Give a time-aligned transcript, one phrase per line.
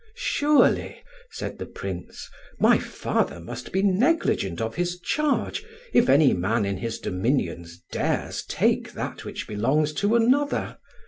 [0.15, 6.65] "Surely," said the Prince, "my father must be negligent of his charge if any man
[6.65, 10.79] in his dominions dares take that which belongs to another.